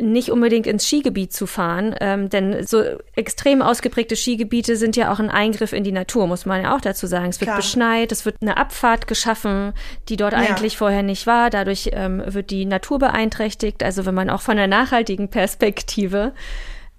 [0.00, 2.82] nicht unbedingt ins Skigebiet zu fahren, ähm, denn so
[3.14, 6.80] extrem ausgeprägte Skigebiete sind ja auch ein Eingriff in die Natur, muss man ja auch
[6.80, 7.28] dazu sagen.
[7.28, 7.56] Es wird Klar.
[7.56, 9.72] beschneit, es wird eine Abfahrt geschaffen,
[10.08, 10.38] die dort ja.
[10.38, 11.50] eigentlich vorher nicht war.
[11.50, 13.82] Dadurch ähm, wird die Natur beeinträchtigt.
[13.82, 16.32] Also wenn man auch von der nachhaltigen Perspektive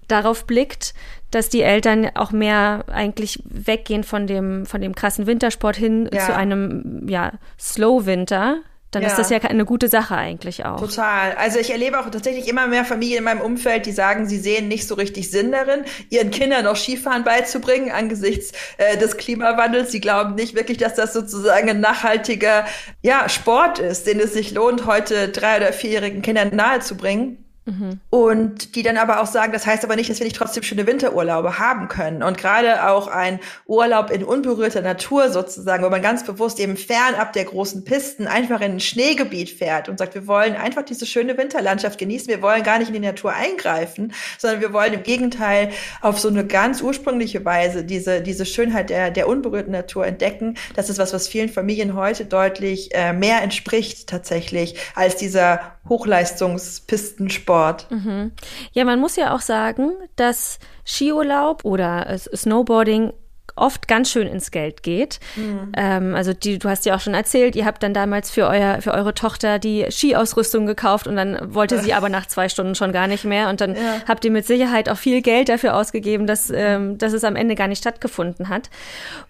[0.08, 0.94] darauf blickt,
[1.30, 6.26] dass die Eltern auch mehr eigentlich weggehen von dem, von dem krassen Wintersport hin ja.
[6.26, 8.58] zu einem, ja, Slow Winter,
[8.92, 9.08] dann ja.
[9.08, 10.78] ist das ja eine gute Sache eigentlich auch.
[10.78, 11.32] Total.
[11.32, 14.68] Also ich erlebe auch tatsächlich immer mehr Familien in meinem Umfeld, die sagen, sie sehen
[14.68, 19.90] nicht so richtig Sinn darin, ihren Kindern noch Skifahren beizubringen angesichts äh, des Klimawandels.
[19.90, 22.66] Sie glauben nicht wirklich, dass das sozusagen ein nachhaltiger
[23.02, 27.42] ja, Sport ist, den es sich lohnt, heute drei- oder vierjährigen Kindern nahezubringen.
[27.64, 28.00] Mhm.
[28.10, 30.86] Und die dann aber auch sagen, das heißt aber nicht, dass wir nicht trotzdem schöne
[30.86, 32.24] Winterurlaube haben können.
[32.24, 37.32] Und gerade auch ein Urlaub in unberührter Natur sozusagen, wo man ganz bewusst eben fernab
[37.32, 41.38] der großen Pisten einfach in ein Schneegebiet fährt und sagt, wir wollen einfach diese schöne
[41.38, 42.28] Winterlandschaft genießen.
[42.28, 45.70] Wir wollen gar nicht in die Natur eingreifen, sondern wir wollen im Gegenteil
[46.00, 50.56] auf so eine ganz ursprüngliche Weise diese, diese Schönheit der, der unberührten Natur entdecken.
[50.74, 57.51] Das ist was, was vielen Familien heute deutlich äh, mehr entspricht tatsächlich als dieser Hochleistungspistensport
[57.52, 57.90] Sport.
[57.90, 58.32] Mhm.
[58.72, 63.12] Ja, man muss ja auch sagen, dass Skiurlaub oder Snowboarding
[63.56, 65.20] oft ganz schön ins Geld geht.
[65.36, 65.72] Mhm.
[65.76, 68.80] Ähm, also die, du hast ja auch schon erzählt, ihr habt dann damals für euer,
[68.80, 72.92] für eure Tochter die Skiausrüstung gekauft und dann wollte sie aber nach zwei Stunden schon
[72.92, 74.02] gar nicht mehr und dann ja.
[74.08, 77.54] habt ihr mit Sicherheit auch viel Geld dafür ausgegeben, dass, ähm, dass es am Ende
[77.54, 78.70] gar nicht stattgefunden hat.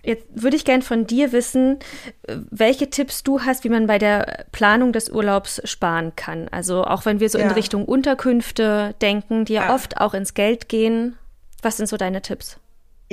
[0.02, 1.78] Jetzt würde ich gern von dir wissen,
[2.50, 6.48] welche Tipps du hast, wie man bei der Planung des Urlaubs sparen kann.
[6.50, 7.44] Also auch wenn wir so ja.
[7.44, 11.16] in Richtung Unterkünfte denken, die ja, ja oft auch ins Geld gehen.
[11.62, 12.58] Was sind so deine Tipps?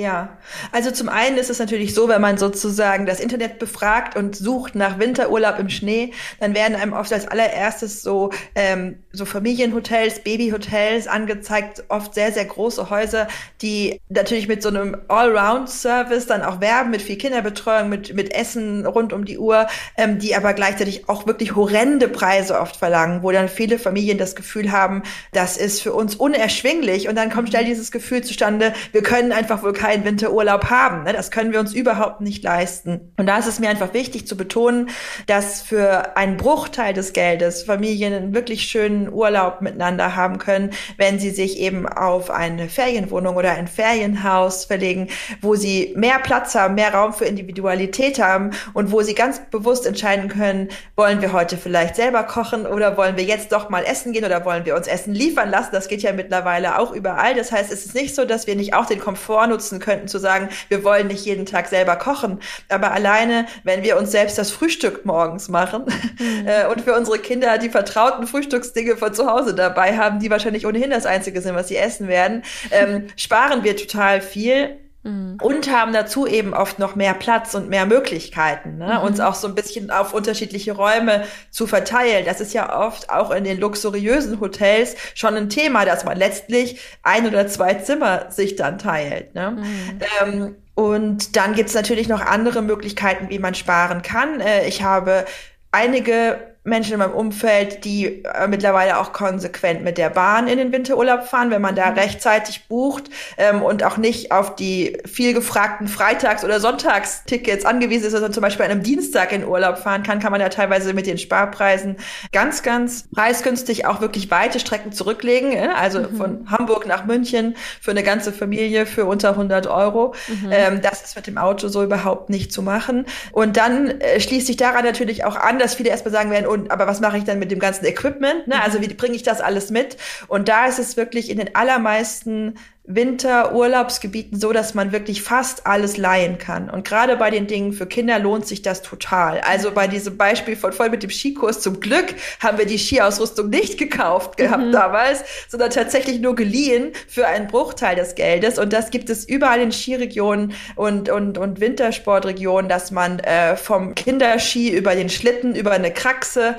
[0.00, 0.38] Ja,
[0.72, 4.74] also zum einen ist es natürlich so, wenn man sozusagen das Internet befragt und sucht
[4.74, 11.06] nach Winterurlaub im Schnee, dann werden einem oft als allererstes so ähm, so Familienhotels, Babyhotels
[11.06, 13.28] angezeigt, oft sehr sehr große Häuser,
[13.60, 18.86] die natürlich mit so einem Allround-Service dann auch werben mit viel Kinderbetreuung, mit mit Essen
[18.86, 19.66] rund um die Uhr,
[19.98, 24.34] ähm, die aber gleichzeitig auch wirklich horrende Preise oft verlangen, wo dann viele Familien das
[24.34, 25.02] Gefühl haben,
[25.34, 27.06] das ist für uns unerschwinglich.
[27.06, 31.02] Und dann kommt schnell dieses Gefühl zustande, wir können einfach wohl kein keinen Winterurlaub haben.
[31.02, 31.12] Ne?
[31.12, 33.12] Das können wir uns überhaupt nicht leisten.
[33.16, 34.88] Und da ist es mir einfach wichtig zu betonen,
[35.26, 41.18] dass für einen Bruchteil des Geldes Familien einen wirklich schönen Urlaub miteinander haben können, wenn
[41.18, 45.08] sie sich eben auf eine Ferienwohnung oder ein Ferienhaus verlegen,
[45.40, 49.86] wo sie mehr Platz haben, mehr Raum für Individualität haben und wo sie ganz bewusst
[49.86, 54.12] entscheiden können, wollen wir heute vielleicht selber kochen oder wollen wir jetzt doch mal essen
[54.12, 55.70] gehen oder wollen wir uns Essen liefern lassen.
[55.72, 57.34] Das geht ja mittlerweile auch überall.
[57.34, 60.18] Das heißt, es ist nicht so, dass wir nicht auch den Komfort nutzen könnten, zu
[60.18, 62.40] sagen, wir wollen nicht jeden Tag selber kochen.
[62.68, 65.84] Aber alleine, wenn wir uns selbst das Frühstück morgens machen
[66.18, 66.46] mhm.
[66.46, 70.66] äh, und für unsere Kinder die vertrauten Frühstücksdinge von zu Hause dabei haben, die wahrscheinlich
[70.66, 75.38] ohnehin das Einzige sind, was sie essen werden, ähm, sparen wir total viel Mhm.
[75.40, 78.98] Und haben dazu eben oft noch mehr Platz und mehr Möglichkeiten, ne?
[78.98, 79.06] Mhm.
[79.06, 82.26] uns auch so ein bisschen auf unterschiedliche Räume zu verteilen.
[82.26, 86.80] Das ist ja oft auch in den luxuriösen Hotels schon ein Thema, dass man letztlich
[87.02, 89.34] ein oder zwei Zimmer sich dann teilt.
[89.34, 89.52] Ne?
[89.52, 90.00] Mhm.
[90.22, 94.40] Ähm, und dann gibt's natürlich noch andere Möglichkeiten, wie man sparen kann.
[94.40, 95.24] Äh, ich habe
[95.72, 100.72] einige Menschen in meinem Umfeld, die äh, mittlerweile auch konsequent mit der Bahn in den
[100.72, 101.98] Winterurlaub fahren, wenn man da mhm.
[101.98, 103.04] rechtzeitig bucht
[103.38, 108.42] ähm, und auch nicht auf die viel gefragten Freitags- oder Sonntagstickets angewiesen ist, sondern zum
[108.42, 111.96] Beispiel an einem Dienstag in Urlaub fahren kann, kann man ja teilweise mit den Sparpreisen
[112.30, 115.52] ganz, ganz preisgünstig auch wirklich weite Strecken zurücklegen.
[115.52, 115.70] Äh?
[115.74, 116.16] Also mhm.
[116.16, 120.14] von Hamburg nach München für eine ganze Familie für unter 100 Euro.
[120.28, 120.50] Mhm.
[120.52, 123.06] Ähm, das ist mit dem Auto so überhaupt nicht zu machen.
[123.32, 126.70] Und dann äh, schließt sich daran natürlich auch an, dass viele erstmal sagen werden, und
[126.70, 128.46] aber was mache ich dann mit dem ganzen Equipment?
[128.46, 128.62] Ne?
[128.62, 128.82] Also mhm.
[128.82, 129.96] wie bringe ich das alles mit?
[130.28, 132.58] Und da ist es wirklich in den allermeisten
[132.94, 136.70] Winterurlaubsgebieten so, dass man wirklich fast alles leihen kann.
[136.70, 139.40] Und gerade bei den Dingen für Kinder lohnt sich das total.
[139.40, 143.48] Also bei diesem Beispiel von voll mit dem Skikurs zum Glück haben wir die Skiausrüstung
[143.48, 144.72] nicht gekauft gehabt mhm.
[144.72, 148.58] damals, sondern tatsächlich nur geliehen für einen Bruchteil des Geldes.
[148.58, 153.94] Und das gibt es überall in Skiregionen und, und, und Wintersportregionen, dass man äh, vom
[153.94, 156.56] Kinderski über den Schlitten, über eine Kraxe,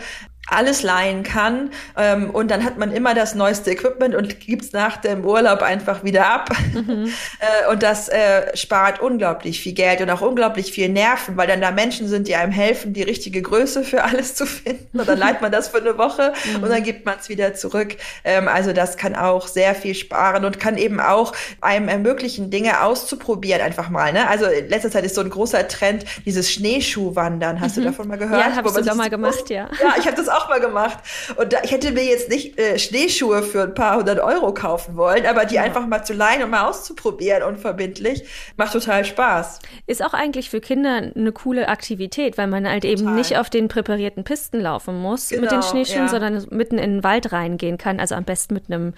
[0.52, 1.72] alles leihen kann.
[1.98, 6.04] Ähm, und dann hat man immer das neueste Equipment und gibt's nach dem Urlaub einfach
[6.04, 6.50] wieder ab.
[6.74, 7.12] Mhm.
[7.40, 11.62] äh, und das äh, spart unglaublich viel Geld und auch unglaublich viel Nerven, weil dann
[11.62, 15.00] da Menschen sind, die einem helfen, die richtige Größe für alles zu finden.
[15.00, 16.64] Und dann leiht man das für eine Woche mhm.
[16.64, 17.96] und dann gibt man es wieder zurück.
[18.24, 22.82] Ähm, also das kann auch sehr viel sparen und kann eben auch einem ermöglichen, Dinge
[22.84, 24.14] auszuprobieren einfach mal.
[24.14, 24.28] Ne?
[24.28, 27.60] Also in letzter Zeit ist so ein großer Trend, dieses Schneeschuhwandern.
[27.62, 27.82] Hast mhm.
[27.82, 28.40] du davon mal gehört?
[28.40, 29.70] Ja, habe ich doch mal gemacht, ja.
[29.82, 30.99] Ja, ich habe das auch mal gemacht.
[31.36, 34.95] Und da, ich hätte mir jetzt nicht äh, Schneeschuhe für ein paar hundert Euro kaufen
[34.97, 35.63] wollen, aber die ja.
[35.63, 38.23] einfach mal zu leihen und mal auszuprobieren unverbindlich,
[38.58, 39.60] macht total Spaß.
[39.88, 42.99] Ist auch eigentlich für Kinder eine coole Aktivität, weil man halt total.
[42.99, 46.08] eben nicht auf den präparierten Pisten laufen muss genau, mit den genau, Schneeschuhen, ja.
[46.08, 47.99] sondern mitten in den Wald reingehen kann.
[47.99, 48.93] Also am besten mit einem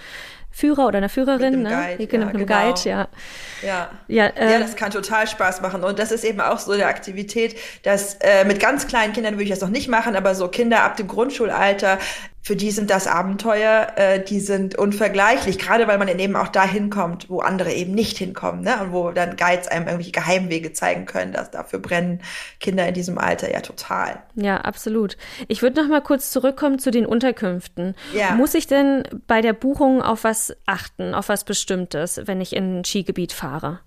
[0.55, 1.95] Führer oder einer Führerin, mit einem ne?
[1.97, 2.61] Guide, genau, mit einem genau.
[2.61, 3.07] Guide, ja.
[3.63, 5.83] Ja, ja, äh, ja, das kann total Spaß machen.
[5.83, 9.45] Und das ist eben auch so eine Aktivität, dass äh, mit ganz kleinen Kindern würde
[9.45, 11.97] ich das noch nicht machen, aber so Kinder ab dem Grundschulalter
[12.43, 16.65] für die sind das Abenteuer, äh, die sind unvergleichlich, gerade weil man eben auch da
[16.65, 18.81] hinkommt, wo andere eben nicht hinkommen, ne?
[18.81, 22.21] Und wo dann Guides einem irgendwelche Geheimwege zeigen können, dass dafür brennen
[22.59, 24.21] Kinder in diesem Alter ja total.
[24.35, 25.15] Ja, absolut.
[25.47, 27.95] Ich würde noch mal kurz zurückkommen zu den Unterkünften.
[28.13, 28.35] Ja.
[28.35, 32.79] Muss ich denn bei der Buchung auf was achten, auf was Bestimmtes, wenn ich in
[32.79, 33.79] ein Skigebiet fahre?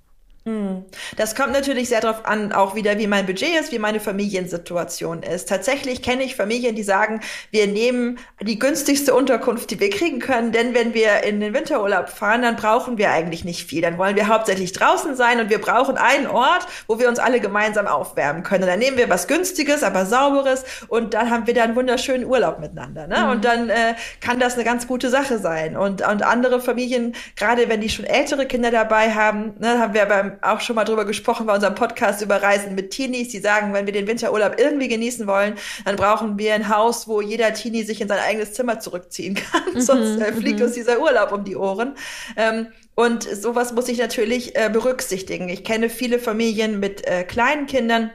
[0.46, 0.84] Hm.
[1.16, 5.24] Das kommt natürlich sehr darauf an, auch wieder, wie mein Budget ist, wie meine Familiensituation
[5.24, 5.48] ist.
[5.48, 10.52] Tatsächlich kenne ich Familien, die sagen, wir nehmen die günstigste Unterkunft, die wir kriegen können,
[10.52, 13.82] denn wenn wir in den Winterurlaub fahren, dann brauchen wir eigentlich nicht viel.
[13.82, 17.40] Dann wollen wir hauptsächlich draußen sein und wir brauchen einen Ort, wo wir uns alle
[17.40, 18.68] gemeinsam aufwärmen können.
[18.68, 22.60] dann nehmen wir was Günstiges, aber Sauberes und dann haben wir da einen wunderschönen Urlaub
[22.60, 23.08] miteinander.
[23.08, 23.18] Ne?
[23.18, 23.30] Mhm.
[23.30, 25.76] Und dann äh, kann das eine ganz gute Sache sein.
[25.76, 30.04] Und, und andere Familien, gerade wenn die schon ältere Kinder dabei haben, ne, haben wir
[30.04, 33.28] beim auch schon mal drüber gesprochen bei unserem Podcast über Reisen mit Teenies.
[33.28, 37.20] Die sagen, wenn wir den Winterurlaub irgendwie genießen wollen, dann brauchen wir ein Haus, wo
[37.20, 39.62] jeder Teenie sich in sein eigenes Zimmer zurückziehen kann.
[39.76, 40.66] Mhm, Sonst äh, fliegt mhm.
[40.66, 41.96] uns dieser Urlaub um die Ohren.
[42.36, 45.48] Ähm, und sowas muss ich natürlich äh, berücksichtigen.
[45.48, 48.10] Ich kenne viele Familien mit äh, kleinen Kindern,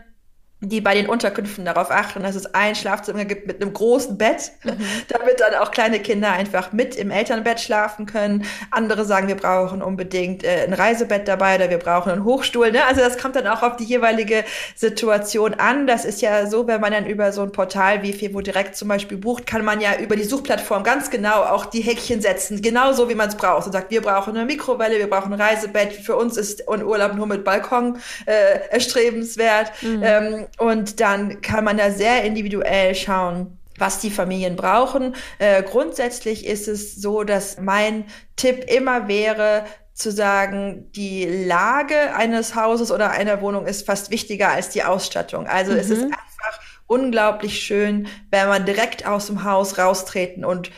[0.63, 4.51] die bei den Unterkünften darauf achten, dass es ein Schlafzimmer gibt mit einem großen Bett,
[4.63, 4.77] mhm.
[5.07, 8.45] damit dann auch kleine Kinder einfach mit im Elternbett schlafen können.
[8.69, 12.71] Andere sagen, wir brauchen unbedingt äh, ein Reisebett dabei oder wir brauchen einen Hochstuhl.
[12.71, 12.85] Ne?
[12.85, 14.43] Also das kommt dann auch auf die jeweilige
[14.75, 15.87] Situation an.
[15.87, 18.87] Das ist ja so, wenn man dann über so ein Portal wie Fevo direkt zum
[18.87, 23.09] Beispiel bucht, kann man ja über die Suchplattform ganz genau auch die Häkchen setzen, genauso
[23.09, 23.65] wie man es braucht.
[23.65, 25.93] Und sagt, wir brauchen eine Mikrowelle, wir brauchen ein Reisebett.
[25.93, 27.97] Für uns ist ein Urlaub nur mit Balkon
[28.27, 29.71] äh, erstrebenswert.
[29.81, 30.03] Mhm.
[30.03, 35.15] Ähm, und dann kann man da sehr individuell schauen, was die Familien brauchen.
[35.39, 42.55] Äh, grundsätzlich ist es so, dass mein Tipp immer wäre, zu sagen, die Lage eines
[42.55, 45.47] Hauses oder einer Wohnung ist fast wichtiger als die Ausstattung.
[45.47, 45.77] Also mhm.
[45.77, 46.13] es ist mhm.
[46.13, 50.71] einfach unglaublich schön, wenn man direkt aus dem Haus raustreten und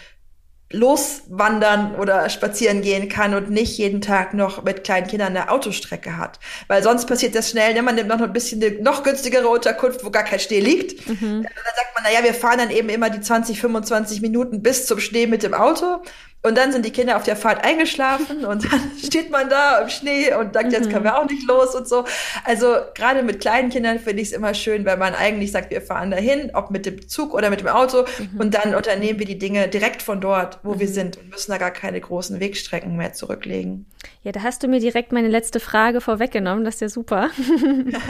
[0.74, 6.18] loswandern oder spazieren gehen kann und nicht jeden Tag noch mit kleinen Kindern eine Autostrecke
[6.18, 6.40] hat.
[6.68, 7.84] Weil sonst passiert das schnell, ne?
[7.84, 11.08] man nimmt noch ein bisschen eine noch günstigere Unterkunft, wo gar kein Schnee liegt.
[11.08, 11.44] Mhm.
[11.44, 15.00] Dann sagt man, naja, wir fahren dann eben immer die 20, 25 Minuten bis zum
[15.00, 16.02] Schnee mit dem Auto.
[16.46, 19.88] Und dann sind die Kinder auf der Fahrt eingeschlafen und dann steht man da im
[19.88, 22.04] Schnee und sagt, jetzt können wir auch nicht los und so.
[22.44, 25.82] Also gerade mit kleinen Kindern finde ich es immer schön, wenn man eigentlich sagt, wir
[25.82, 28.42] fahren dahin, ob mit dem Zug oder mit dem Auto mhm.
[28.42, 30.80] und dann unternehmen wir die Dinge direkt von dort, wo mhm.
[30.82, 33.86] wir sind und müssen da gar keine großen Wegstrecken mehr zurücklegen.
[34.24, 36.66] Ja, da hast du mir direkt meine letzte Frage vorweggenommen.
[36.66, 37.30] Das ist ja super.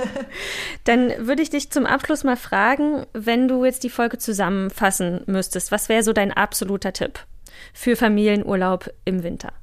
[0.85, 5.71] dann würde ich dich zum Abschluss mal fragen, wenn du jetzt die Folge zusammenfassen müsstest,
[5.71, 7.19] was wäre so dein absoluter Tipp?
[7.73, 9.53] Für Familienurlaub im Winter?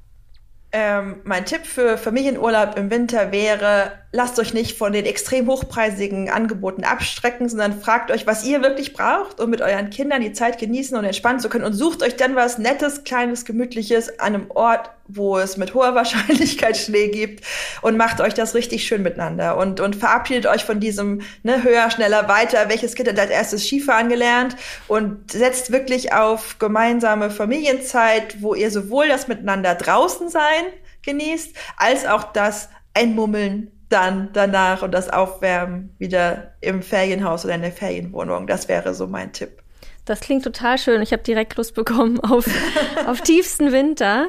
[0.72, 6.30] Ähm, mein Tipp für Familienurlaub im Winter wäre, lasst euch nicht von den extrem hochpreisigen
[6.30, 10.58] Angeboten abstrecken, sondern fragt euch, was ihr wirklich braucht, um mit euren Kindern die Zeit
[10.58, 14.50] genießen und entspannen zu können und sucht euch dann was Nettes, Kleines, Gemütliches an einem
[14.52, 17.44] Ort, wo es mit hoher Wahrscheinlichkeit Schnee gibt
[17.82, 21.90] und macht euch das richtig schön miteinander und, und verabschiedet euch von diesem ne, höher,
[21.90, 24.56] schneller, weiter, welches Kind hat als erstes Skifahren gelernt
[24.88, 30.64] und setzt wirklich auf gemeinsame Familienzeit, wo ihr sowohl das miteinander draußen sein
[31.02, 37.62] genießt, als auch das Einmummeln dann danach und das Aufwärmen wieder im Ferienhaus oder in
[37.62, 38.46] der Ferienwohnung.
[38.46, 39.59] Das wäre so mein Tipp.
[40.04, 41.02] Das klingt total schön.
[41.02, 42.46] Ich habe direkt Lust bekommen auf,
[43.06, 44.28] auf tiefsten Winter.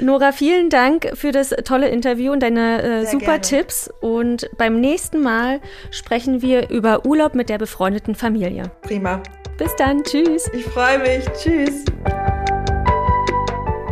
[0.00, 3.40] Nora, vielen Dank für das tolle Interview und deine äh, super gerne.
[3.42, 3.90] Tipps.
[4.00, 8.70] Und beim nächsten Mal sprechen wir über Urlaub mit der befreundeten Familie.
[8.82, 9.22] Prima.
[9.58, 10.02] Bis dann.
[10.02, 10.50] Tschüss.
[10.54, 11.24] Ich freue mich.
[11.40, 11.84] Tschüss.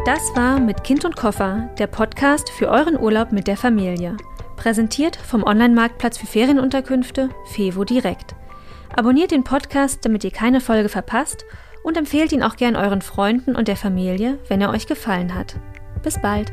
[0.06, 4.16] Das war mit Kind und Koffer, der Podcast für euren Urlaub mit der Familie.
[4.56, 8.34] Präsentiert vom Online-Marktplatz für Ferienunterkünfte Fevo Direkt.
[9.00, 11.46] Abonniert den Podcast, damit ihr keine Folge verpasst
[11.82, 15.56] und empfehlt ihn auch gern euren Freunden und der Familie, wenn er euch gefallen hat.
[16.02, 16.52] Bis bald!